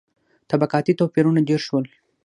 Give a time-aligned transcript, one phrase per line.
[0.49, 1.85] •طبقاتي توپیرونه ډېر شول.